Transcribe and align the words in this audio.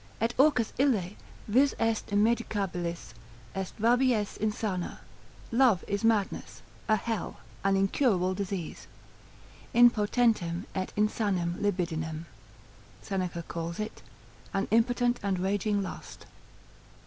Est 0.19 0.33
orcus 0.39 0.73
ille, 0.79 1.15
vis 1.47 1.75
est 1.79 2.11
immedicabilis, 2.11 3.13
est 3.53 3.73
rabies 3.79 4.15
insana, 4.39 4.97
love 5.51 5.85
is 5.87 6.03
madness, 6.03 6.63
a 6.89 6.95
hell, 6.95 7.37
an 7.63 7.77
incurable 7.77 8.33
disease; 8.33 8.87
inpotentem 9.75 10.65
et 10.73 10.91
insanam 10.97 11.55
libidinem 11.61 12.25
Seneca 13.03 13.43
calls 13.47 13.79
it, 13.79 14.01
an 14.55 14.67
impotent 14.71 15.19
and 15.21 15.37
raging 15.37 15.83
lust. 15.83 16.25